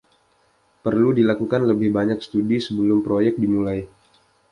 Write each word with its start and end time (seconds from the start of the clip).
Perlu 0.85 1.09
dilakukan 1.19 1.61
lebih 1.71 1.89
banyak 1.97 2.17
studi 2.27 2.57
sebelum 2.65 2.99
proyek 3.07 3.33
dimulai. 3.43 3.79